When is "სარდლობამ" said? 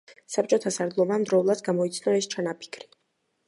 0.77-1.27